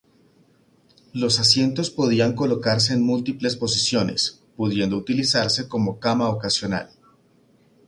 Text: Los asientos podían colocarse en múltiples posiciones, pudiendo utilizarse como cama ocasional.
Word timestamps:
Los 1.13 1.39
asientos 1.39 1.91
podían 1.91 2.33
colocarse 2.35 2.93
en 2.95 3.03
múltiples 3.05 3.55
posiciones, 3.55 4.41
pudiendo 4.57 4.97
utilizarse 4.97 5.67
como 5.67 5.99
cama 5.99 6.27
ocasional. 6.31 6.89